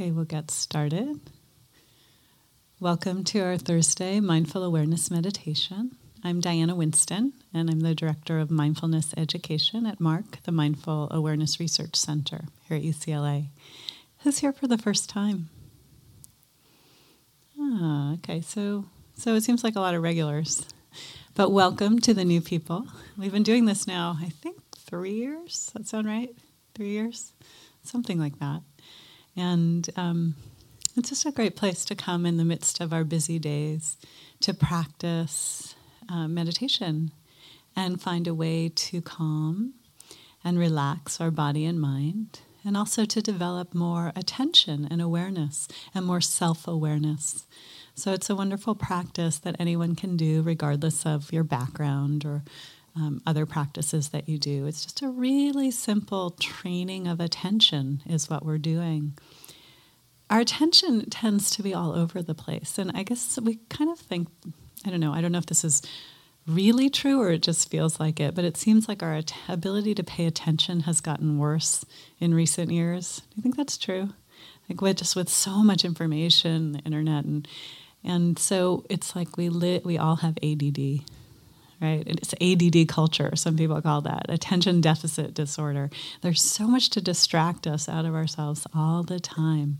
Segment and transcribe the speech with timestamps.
[0.00, 1.20] Okay, we'll get started.
[2.80, 5.94] Welcome to our Thursday Mindful Awareness Meditation.
[6.24, 11.60] I'm Diana Winston, and I'm the Director of Mindfulness Education at MARC, the Mindful Awareness
[11.60, 13.48] Research Center here at UCLA.
[14.20, 15.50] Who's here for the first time?
[17.58, 20.66] Ah, okay, so so it seems like a lot of regulars.
[21.34, 22.86] But welcome to the new people.
[23.18, 25.70] We've been doing this now, I think, three years.
[25.74, 26.30] That sound right?
[26.74, 27.34] Three years?
[27.82, 28.62] Something like that.
[29.36, 30.34] And um,
[30.96, 33.96] it's just a great place to come in the midst of our busy days
[34.40, 35.74] to practice
[36.08, 37.12] uh, meditation
[37.76, 39.74] and find a way to calm
[40.42, 46.04] and relax our body and mind, and also to develop more attention and awareness and
[46.04, 47.46] more self awareness.
[47.94, 52.42] So it's a wonderful practice that anyone can do, regardless of your background or
[52.96, 54.66] um, other practices that you do.
[54.66, 59.16] It's just a really simple training of attention, is what we're doing.
[60.28, 62.78] Our attention tends to be all over the place.
[62.78, 64.28] And I guess we kind of think,
[64.86, 65.82] I don't know, I don't know if this is
[66.46, 69.94] really true or it just feels like it, but it seems like our at- ability
[69.94, 71.84] to pay attention has gotten worse
[72.18, 73.22] in recent years.
[73.30, 74.10] Do you think that's true?
[74.68, 77.46] Like with just with so much information, the internet, and
[78.02, 81.02] and so it's like we lit, we all have ADD
[81.80, 82.02] right?
[82.06, 85.90] It's ADD culture, some people call that attention deficit disorder.
[86.20, 89.78] There's so much to distract us out of ourselves all the time.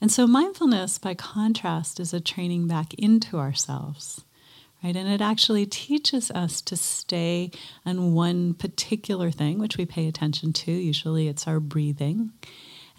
[0.00, 4.24] And so, mindfulness, by contrast, is a training back into ourselves,
[4.82, 4.96] right?
[4.96, 7.50] And it actually teaches us to stay
[7.84, 10.72] on one particular thing, which we pay attention to.
[10.72, 12.32] Usually, it's our breathing.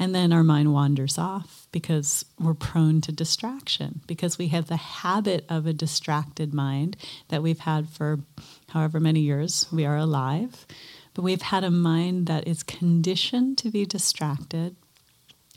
[0.01, 4.75] And then our mind wanders off because we're prone to distraction, because we have the
[4.75, 8.21] habit of a distracted mind that we've had for
[8.69, 10.65] however many years we are alive.
[11.13, 14.75] But we've had a mind that is conditioned to be distracted.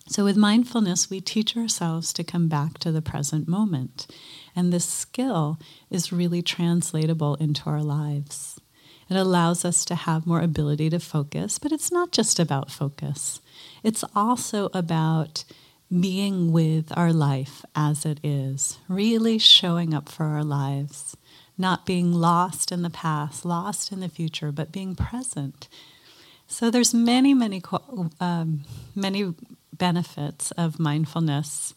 [0.09, 4.07] So, with mindfulness, we teach ourselves to come back to the present moment.
[4.55, 8.61] And this skill is really translatable into our lives.
[9.11, 13.41] It allows us to have more ability to focus, but it's not just about focus.
[13.83, 15.45] It's also about
[16.01, 21.17] being with our life as it is, really showing up for our lives,
[21.59, 25.69] not being lost in the past, lost in the future, but being present.
[26.47, 27.63] So there's many, many,
[28.21, 29.35] um, many
[29.73, 31.75] benefits of mindfulness,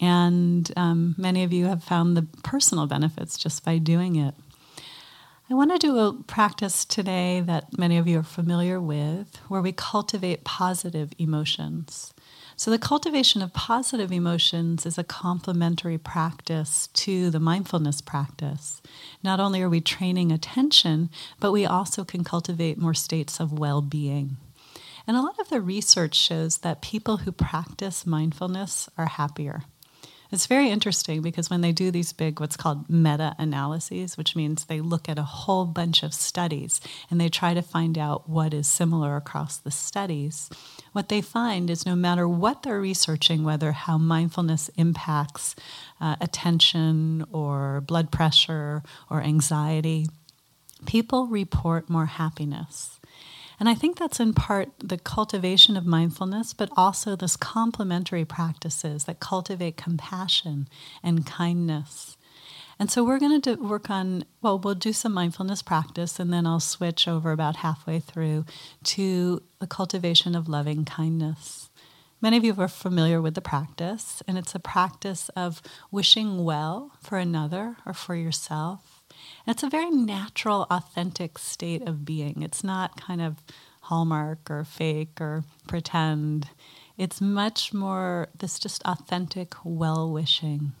[0.00, 4.34] and um, many of you have found the personal benefits just by doing it.
[5.50, 9.60] I want to do a practice today that many of you are familiar with where
[9.60, 12.14] we cultivate positive emotions.
[12.54, 18.80] So, the cultivation of positive emotions is a complementary practice to the mindfulness practice.
[19.24, 23.82] Not only are we training attention, but we also can cultivate more states of well
[23.82, 24.36] being.
[25.04, 29.64] And a lot of the research shows that people who practice mindfulness are happier.
[30.32, 34.64] It's very interesting because when they do these big, what's called meta analyses, which means
[34.64, 36.80] they look at a whole bunch of studies
[37.10, 40.48] and they try to find out what is similar across the studies,
[40.92, 45.56] what they find is no matter what they're researching, whether how mindfulness impacts
[46.00, 50.06] uh, attention or blood pressure or anxiety,
[50.86, 52.99] people report more happiness.
[53.60, 59.04] And I think that's in part the cultivation of mindfulness, but also this complementary practices
[59.04, 60.66] that cultivate compassion
[61.02, 62.16] and kindness.
[62.78, 66.46] And so we're going to work on, well, we'll do some mindfulness practice, and then
[66.46, 68.46] I'll switch over about halfway through
[68.84, 71.68] to the cultivation of loving kindness.
[72.22, 75.60] Many of you are familiar with the practice, and it's a practice of
[75.90, 78.99] wishing well for another or for yourself
[79.46, 82.42] it's a very natural, authentic state of being.
[82.42, 83.36] It's not kind of
[83.82, 86.48] hallmark or fake or pretend.
[86.96, 90.72] It's much more this just authentic well wishing.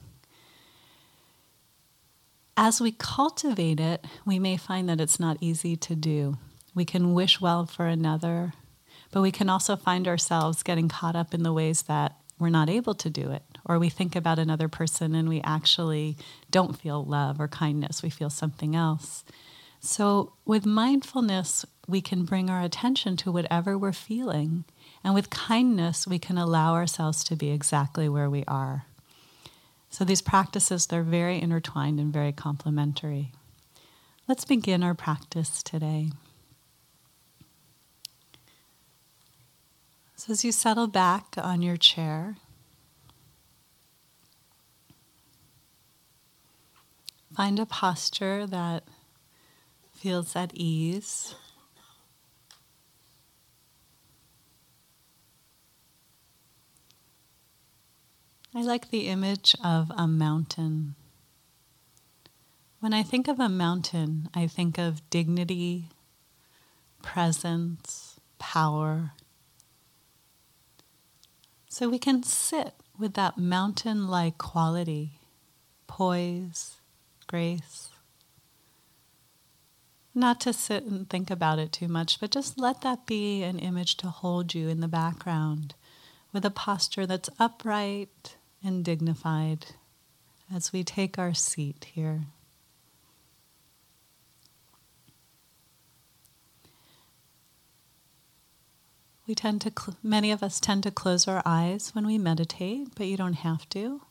[2.56, 6.36] As we cultivate it, we may find that it's not easy to do.
[6.74, 8.52] We can wish well for another,
[9.10, 12.68] but we can also find ourselves getting caught up in the ways that we're not
[12.68, 13.49] able to do it.
[13.70, 16.16] Or we think about another person and we actually
[16.50, 19.22] don't feel love or kindness, we feel something else.
[19.78, 24.64] So, with mindfulness, we can bring our attention to whatever we're feeling.
[25.04, 28.86] And with kindness, we can allow ourselves to be exactly where we are.
[29.88, 33.30] So, these practices, they're very intertwined and very complementary.
[34.26, 36.10] Let's begin our practice today.
[40.16, 42.34] So, as you settle back on your chair,
[47.40, 48.84] find a posture that
[49.94, 51.34] feels at ease.
[58.54, 60.96] I like the image of a mountain.
[62.80, 65.88] When I think of a mountain, I think of dignity,
[67.00, 69.12] presence, power.
[71.70, 75.20] So we can sit with that mountain like quality,
[75.86, 76.79] poise,
[77.30, 77.90] grace.
[80.12, 83.60] Not to sit and think about it too much, but just let that be an
[83.60, 85.74] image to hold you in the background
[86.32, 89.66] with a posture that's upright and dignified
[90.52, 92.22] as we take our seat here.
[99.28, 102.88] We tend to, cl- many of us tend to close our eyes when we meditate,
[102.96, 104.02] but you don't have to.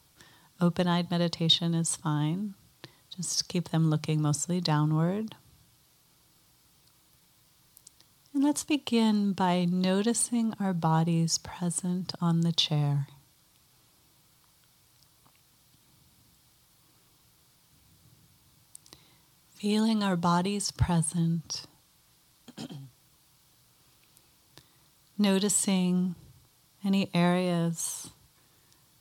[0.62, 2.56] Open eyed meditation is fine.
[3.20, 5.36] Just keep them looking mostly downward.
[8.34, 13.08] And let's begin by noticing our bodies present on the chair.
[19.50, 21.66] Feeling our bodies present.
[25.18, 26.16] Noticing
[26.86, 28.12] any areas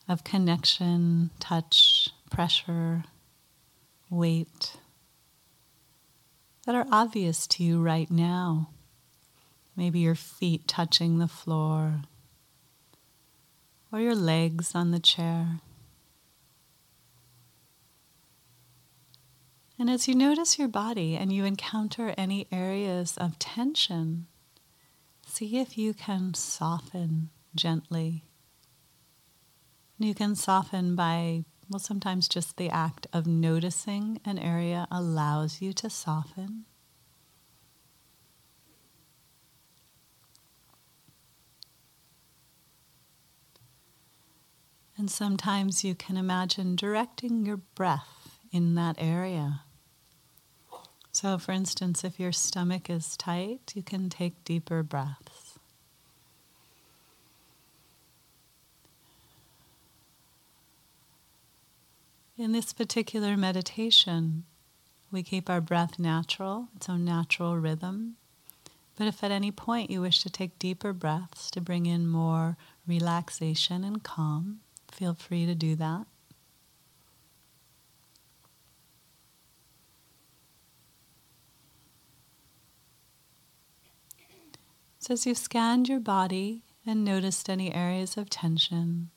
[0.08, 3.04] of connection, touch, pressure,
[4.10, 4.76] weight
[6.66, 8.70] that are obvious to you right now.
[9.76, 12.02] Maybe your feet touching the floor
[13.92, 15.60] or your legs on the chair.
[19.78, 24.26] And as you notice your body and you encounter any areas of tension,
[25.24, 28.24] see if you can soften gently.
[29.98, 35.72] You can soften by, well, sometimes just the act of noticing an area allows you
[35.74, 36.64] to soften.
[44.96, 49.60] And sometimes you can imagine directing your breath in that area.
[51.12, 55.47] So, for instance, if your stomach is tight, you can take deeper breaths.
[62.38, 64.44] In this particular meditation,
[65.10, 68.14] we keep our breath natural, its own natural rhythm.
[68.96, 72.56] But if at any point you wish to take deeper breaths to bring in more
[72.86, 76.06] relaxation and calm, Feel free to do that.
[84.98, 89.10] So, as you've scanned your body and noticed any areas of tension,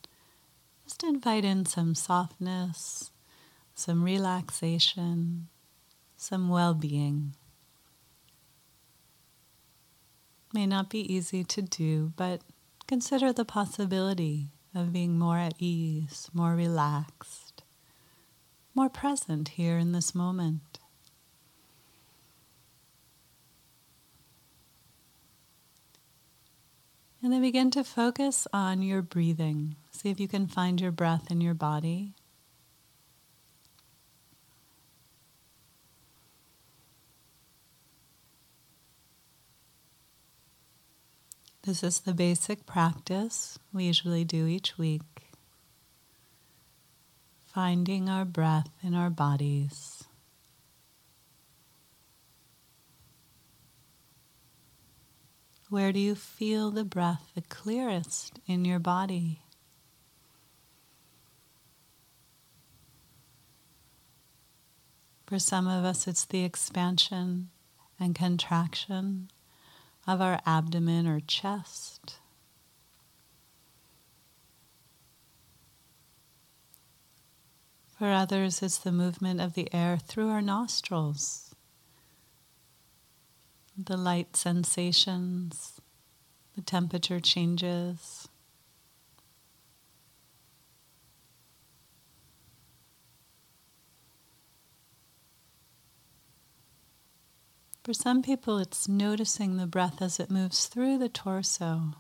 [0.92, 3.12] just invite in some softness,
[3.74, 5.48] some relaxation,
[6.18, 7.34] some well being.
[10.54, 12.42] May not be easy to do, but
[12.88, 17.64] consider the possibility of being more at ease, more relaxed,
[18.76, 20.78] more present here in this moment.
[27.24, 29.78] And then begin to focus on your breathing.
[30.02, 32.16] See if you can find your breath in your body.
[41.62, 45.04] This is the basic practice we usually do each week.
[47.46, 50.04] Finding our breath in our bodies.
[55.70, 59.42] Where do you feel the breath the clearest in your body?
[65.32, 67.52] For some of us, it's the expansion
[67.98, 69.32] and contraction
[70.06, 72.18] of our abdomen or chest.
[77.98, 81.56] For others, it's the movement of the air through our nostrils,
[83.78, 85.80] the light sensations,
[86.58, 88.21] the temperature changes.
[97.92, 101.96] For some people, it's noticing the breath as it moves through the torso.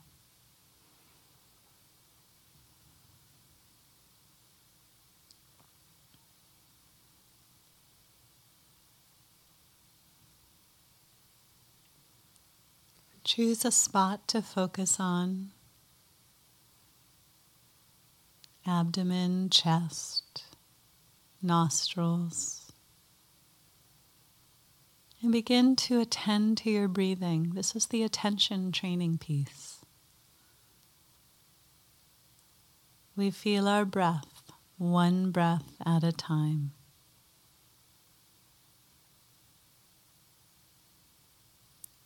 [13.25, 15.51] Choose a spot to focus on
[18.65, 20.45] abdomen, chest,
[21.41, 22.60] nostrils.
[25.21, 27.51] And begin to attend to your breathing.
[27.53, 29.81] This is the attention training piece.
[33.15, 36.71] we feel our breath one breath at a time.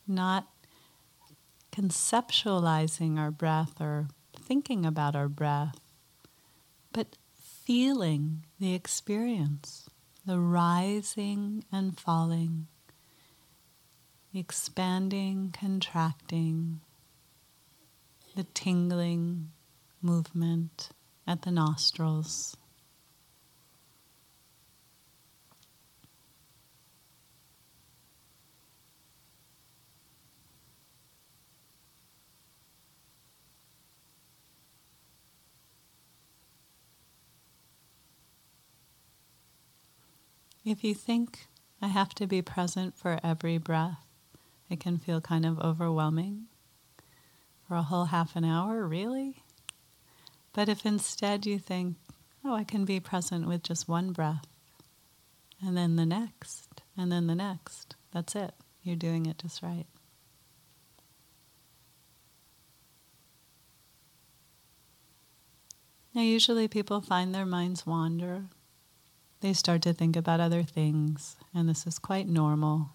[0.06, 0.50] Not
[1.72, 5.80] conceptualizing our breath or thinking about our breath,
[6.92, 9.90] but feeling the experience,
[10.26, 12.68] the rising and falling,
[14.36, 16.82] expanding, contracting,
[18.36, 19.52] the tingling
[20.02, 20.90] movement
[21.26, 22.58] at the nostrils.
[40.66, 41.48] If you think
[41.80, 44.05] I have to be present for every breath,
[44.70, 46.46] it can feel kind of overwhelming.
[47.68, 49.44] For a whole half an hour, really?
[50.54, 51.98] But if instead you think,
[52.44, 54.46] oh, I can be present with just one breath,
[55.66, 58.54] and then the next, and then the next, that's it.
[58.84, 59.88] You're doing it just right.
[66.14, 68.46] Now, usually people find their minds wander
[69.46, 72.90] they start to think about other things, and this is quite normal.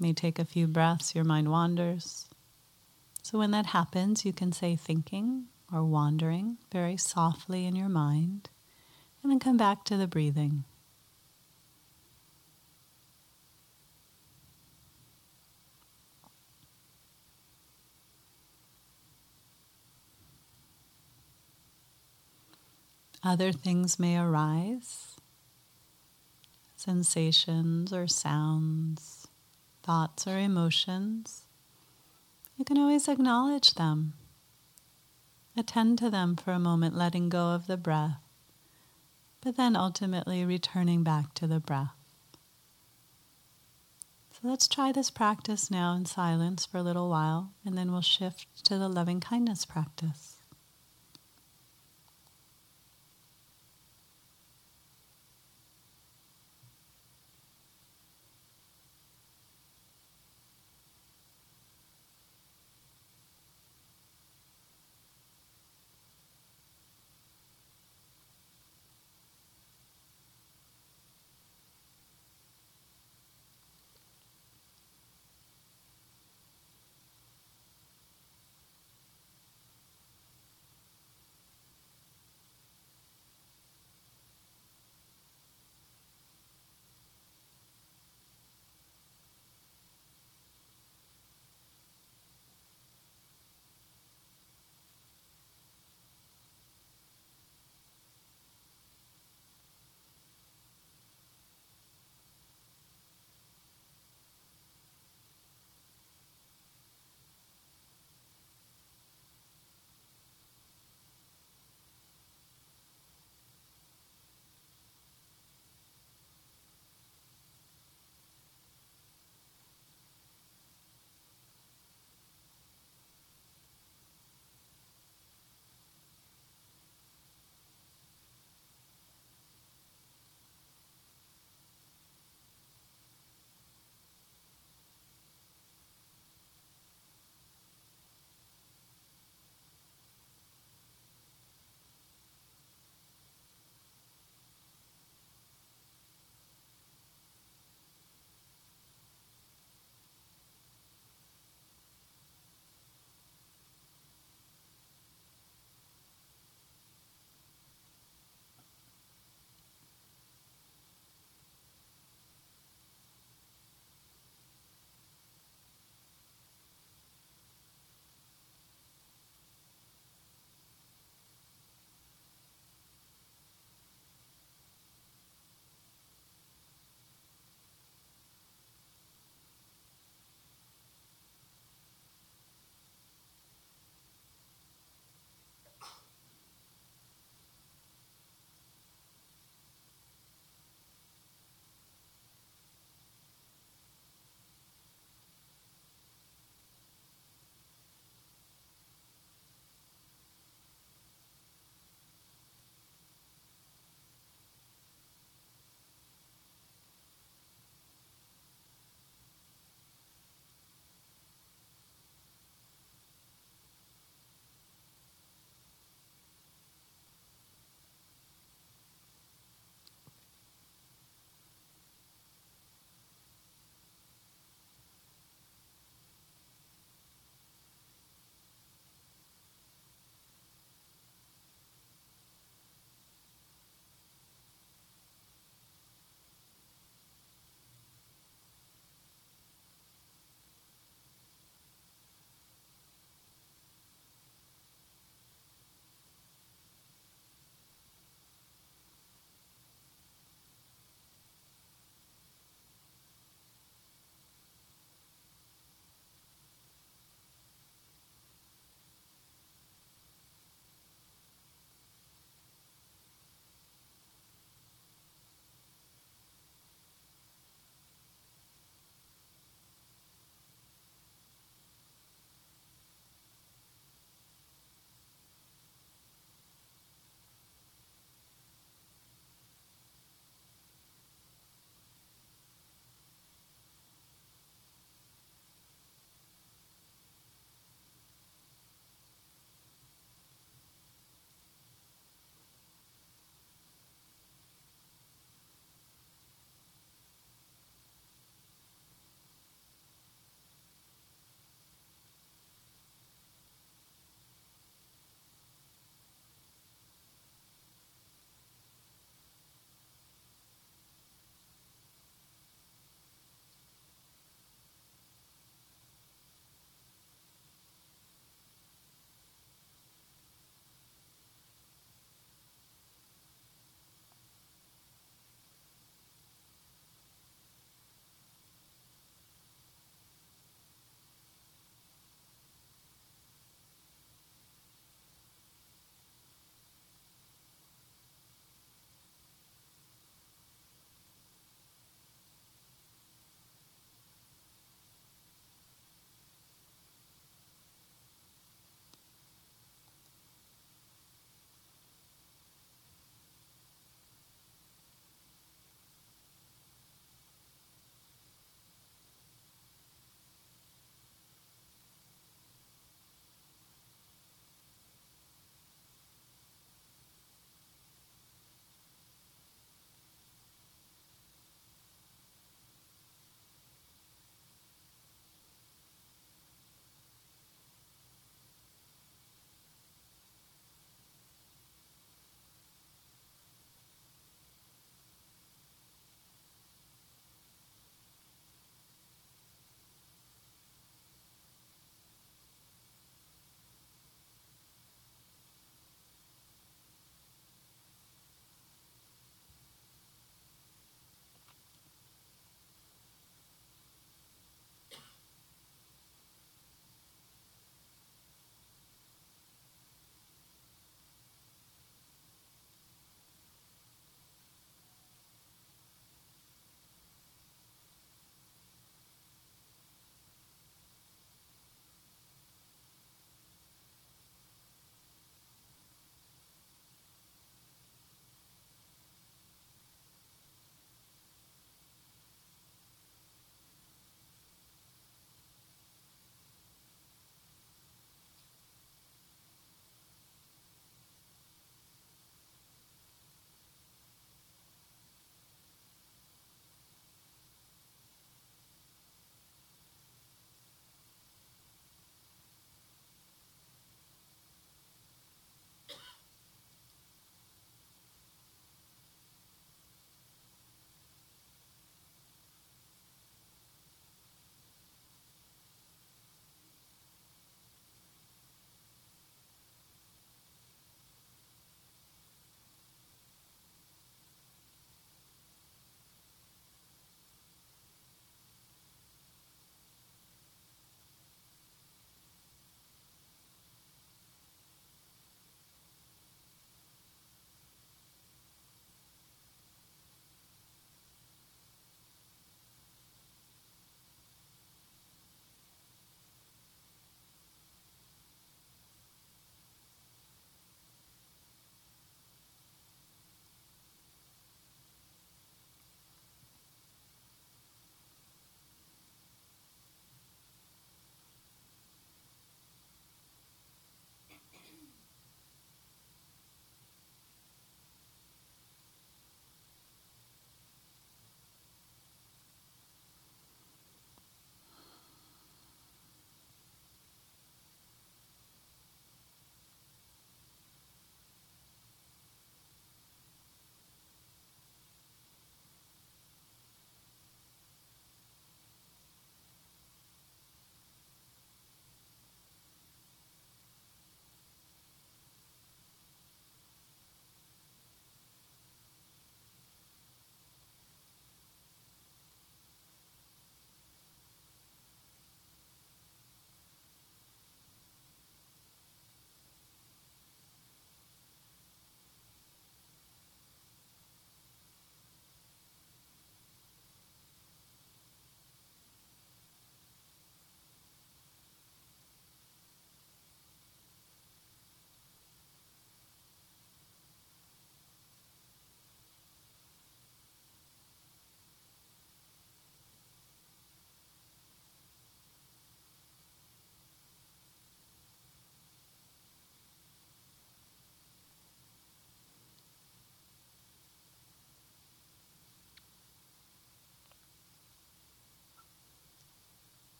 [0.00, 2.28] May take a few breaths, your mind wanders.
[3.22, 8.50] So when that happens, you can say thinking or wandering very softly in your mind,
[9.22, 10.64] and then come back to the breathing.
[23.22, 25.16] Other things may arise
[26.80, 29.19] sensations or sounds,
[29.82, 31.42] thoughts or emotions.
[32.56, 34.14] You can always acknowledge them.
[35.56, 38.20] Attend to them for a moment, letting go of the breath,
[39.40, 41.94] but then ultimately returning back to the breath.
[44.32, 48.00] So let's try this practice now in silence for a little while, and then we'll
[48.00, 50.39] shift to the loving kindness practice.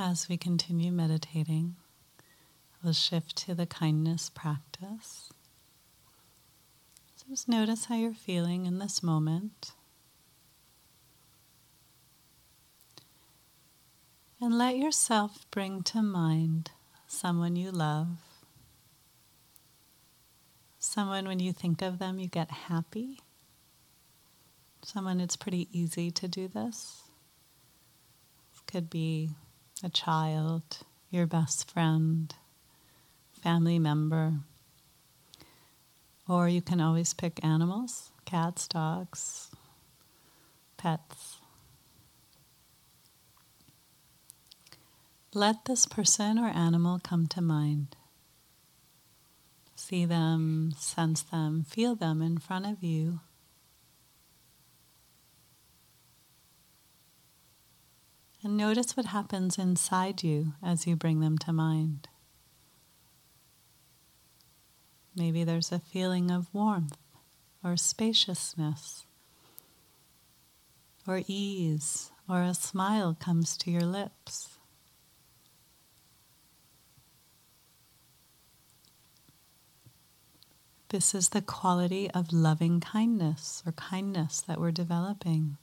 [0.00, 1.74] As we continue meditating,
[2.84, 5.32] we'll shift to the kindness practice.
[7.16, 9.72] So just notice how you're feeling in this moment.
[14.40, 16.70] And let yourself bring to mind
[17.08, 18.18] someone you love.
[20.78, 23.18] Someone, when you think of them, you get happy.
[24.84, 27.02] Someone, it's pretty easy to do this.
[28.68, 29.30] Could be
[29.82, 30.78] a child,
[31.10, 32.34] your best friend,
[33.32, 34.34] family member.
[36.28, 39.50] Or you can always pick animals cats, dogs,
[40.76, 41.38] pets.
[45.32, 47.96] Let this person or animal come to mind.
[49.76, 53.20] See them, sense them, feel them in front of you.
[58.42, 62.08] And notice what happens inside you as you bring them to mind.
[65.16, 66.96] Maybe there's a feeling of warmth
[67.64, 69.04] or spaciousness
[71.08, 74.58] or ease, or a smile comes to your lips.
[80.90, 85.56] This is the quality of loving kindness or kindness that we're developing.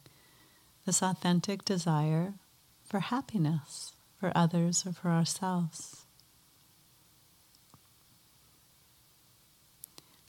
[0.85, 2.33] This authentic desire
[2.86, 6.06] for happiness for others or for ourselves.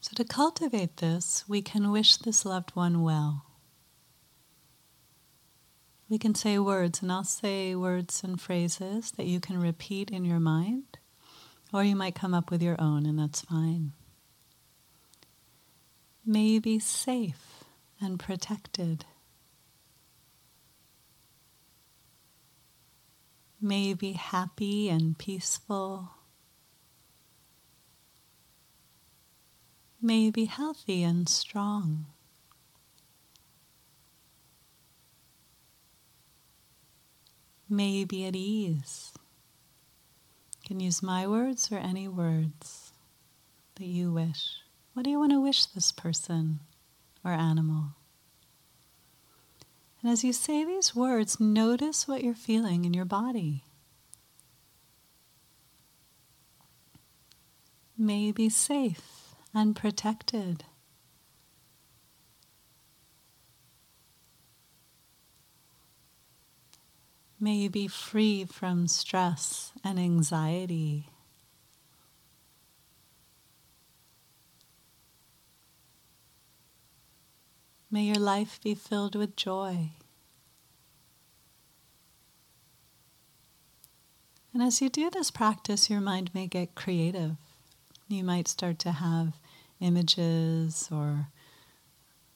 [0.01, 3.45] So, to cultivate this, we can wish this loved one well.
[6.09, 10.25] We can say words, and I'll say words and phrases that you can repeat in
[10.25, 10.99] your mind,
[11.73, 13.93] or you might come up with your own, and that's fine.
[16.25, 17.65] May you be safe
[18.01, 19.05] and protected.
[23.67, 26.11] May you be happy and peaceful.
[30.01, 32.07] May you be healthy and strong.
[37.69, 39.13] May you be at ease.
[40.63, 42.93] You can use my words or any words
[43.75, 44.59] that you wish.
[44.95, 46.61] What do you want to wish this person
[47.25, 47.96] or animal?
[50.07, 53.65] And as you say these words, notice what you're feeling in your body.
[57.99, 60.63] May be safe and protected.
[67.41, 71.09] May you be free from stress and anxiety.
[77.97, 79.93] May your life be filled with joy.
[84.53, 87.37] And as you do this practice, your mind may get creative.
[88.07, 89.39] You might start to have
[89.81, 91.29] images or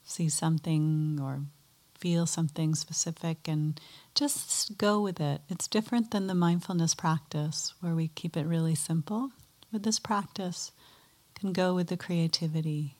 [0.03, 1.41] see something or
[1.95, 3.79] feel something specific and
[4.15, 5.41] just go with it.
[5.47, 9.29] It's different than the mindfulness practice where we keep it really simple.
[9.71, 10.71] With this practice,
[11.35, 12.95] can go with the creativity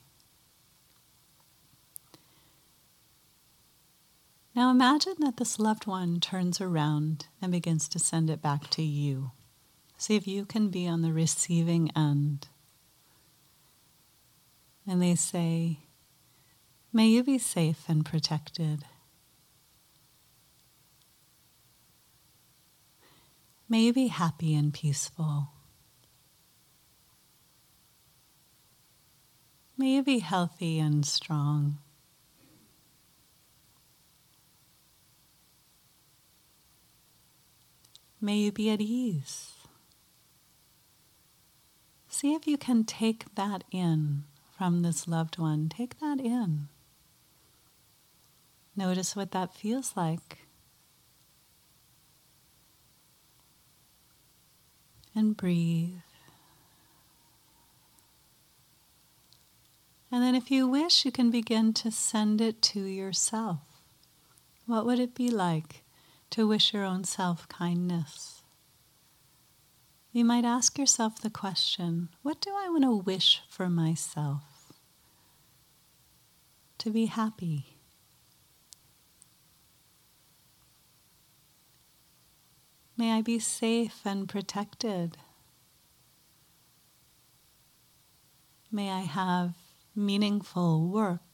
[4.53, 8.81] Now imagine that this loved one turns around and begins to send it back to
[8.81, 9.31] you.
[9.97, 12.47] See if you can be on the receiving end.
[14.85, 15.79] And they say,
[16.91, 18.83] May you be safe and protected.
[23.69, 25.53] May you be happy and peaceful.
[29.77, 31.77] May you be healthy and strong.
[38.23, 39.53] May you be at ease.
[42.07, 45.69] See if you can take that in from this loved one.
[45.69, 46.67] Take that in.
[48.75, 50.39] Notice what that feels like.
[55.15, 55.95] And breathe.
[60.11, 63.59] And then, if you wish, you can begin to send it to yourself.
[64.67, 65.83] What would it be like
[66.31, 68.41] to wish your own self kindness.
[70.11, 74.43] You might ask yourself the question what do I want to wish for myself?
[76.79, 77.77] To be happy.
[82.97, 85.17] May I be safe and protected.
[88.71, 89.53] May I have
[89.95, 91.30] meaningful work.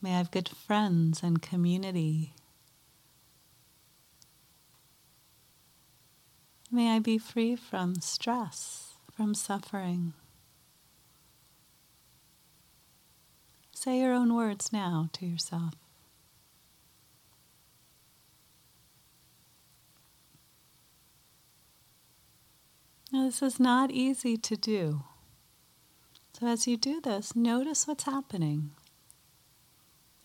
[0.00, 2.34] May I have good friends and community.
[6.70, 10.12] May I be free from stress, from suffering.
[13.72, 15.74] Say your own words now to yourself.
[23.10, 25.04] Now, this is not easy to do.
[26.38, 28.72] So, as you do this, notice what's happening.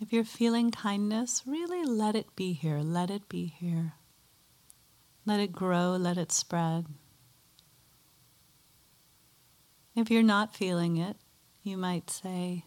[0.03, 2.79] If you're feeling kindness, really let it be here.
[2.79, 3.93] Let it be here.
[5.25, 6.87] Let it grow, let it spread.
[9.95, 11.15] If you're not feeling it,
[11.63, 12.65] you might say,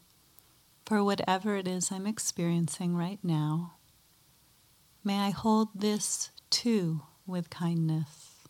[0.86, 3.74] for whatever it is I'm experiencing right now,
[5.04, 8.46] may I hold this too with kindness.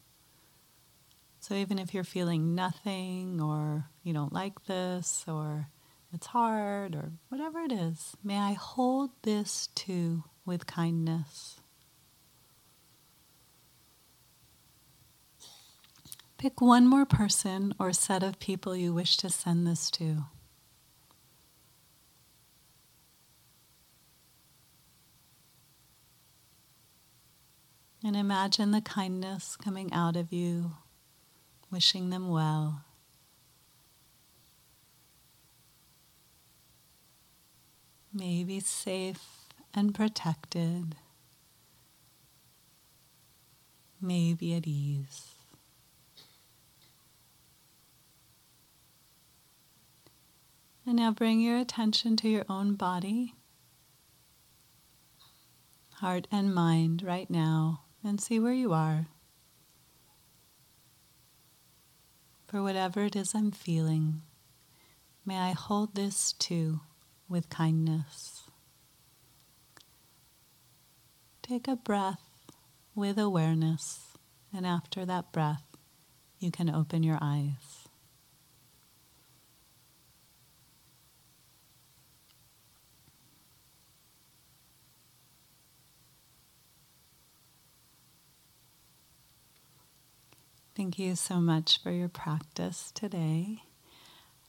[1.40, 5.70] So even if you're feeling nothing or you don't like this or
[6.12, 11.60] it's hard or whatever it is, may I hold this too with kindness.
[16.38, 20.24] Pick one more person or set of people you wish to send this to.
[28.04, 30.72] And imagine the kindness coming out of you
[31.70, 32.84] wishing them well.
[38.18, 40.96] Maybe safe and protected,
[44.00, 45.34] may be at ease.
[50.86, 53.34] And now bring your attention to your own body,
[55.96, 59.08] heart, and mind right now, and see where you are.
[62.46, 64.22] for whatever it is I'm feeling,
[65.26, 66.80] may I hold this too
[67.28, 68.42] with kindness.
[71.42, 72.20] Take a breath
[72.94, 74.16] with awareness,
[74.52, 75.62] and after that breath,
[76.38, 77.86] you can open your eyes.
[90.76, 93.62] Thank you so much for your practice today.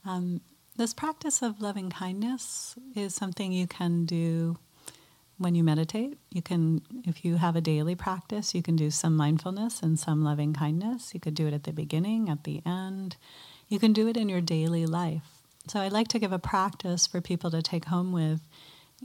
[0.03, 0.41] Um,
[0.77, 4.57] this practice of loving kindness is something you can do
[5.39, 6.17] when you meditate.
[6.31, 10.23] You can, if you have a daily practice, you can do some mindfulness and some
[10.23, 11.13] loving kindness.
[11.13, 13.17] You could do it at the beginning, at the end.
[13.67, 15.41] You can do it in your daily life.
[15.67, 18.41] So I'd like to give a practice for people to take home with,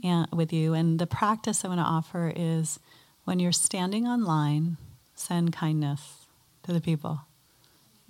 [0.05, 0.75] and, with you.
[0.75, 2.79] And the practice I want to offer is
[3.25, 4.77] when you're standing online,
[5.15, 6.27] send kindness
[6.65, 7.23] to the people.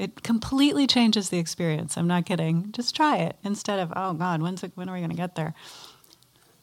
[0.03, 1.97] It completely changes the experience.
[1.97, 2.73] I'm not kidding.
[2.73, 5.37] Just try it instead of, oh God, when's it, when are we going to get
[5.37, 5.55] there?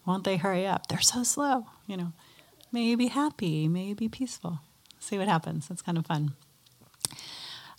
[0.05, 0.87] Won't they hurry up?
[0.87, 1.67] They're so slow.
[1.87, 2.11] You know,
[2.73, 4.59] may you be happy, may you be peaceful.
[4.99, 5.69] See what happens.
[5.71, 6.33] It's kind of fun.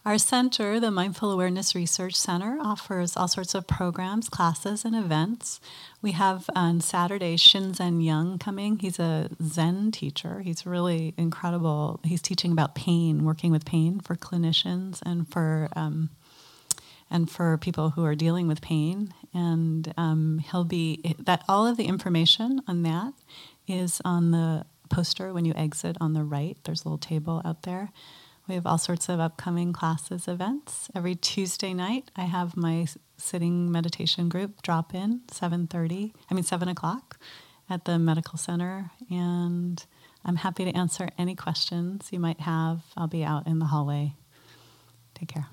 [0.03, 5.61] Our center, the Mindful Awareness Research Center, offers all sorts of programs, classes, and events.
[6.01, 8.79] We have on Saturday Shinzen Young coming.
[8.79, 10.41] He's a Zen teacher.
[10.41, 12.01] He's really incredible.
[12.03, 16.09] He's teaching about pain, working with pain for clinicians and for um,
[17.11, 19.13] and for people who are dealing with pain.
[19.35, 23.13] And um, he'll be that all of the information on that
[23.69, 26.57] is on the poster when you exit on the right.
[26.65, 27.93] There's a little table out there.
[28.51, 30.91] We have all sorts of upcoming classes, events.
[30.93, 36.67] Every Tuesday night, I have my sitting meditation group drop in 7.30, I mean 7
[36.67, 37.17] o'clock
[37.69, 38.91] at the medical center.
[39.09, 39.87] And
[40.25, 42.81] I'm happy to answer any questions you might have.
[42.97, 44.17] I'll be out in the hallway.
[45.15, 45.47] Take care.